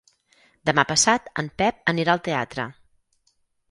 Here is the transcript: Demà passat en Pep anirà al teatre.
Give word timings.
Demà 0.69 0.85
passat 0.93 1.29
en 1.43 1.53
Pep 1.63 1.95
anirà 1.97 2.19
al 2.19 2.27
teatre. 2.33 2.71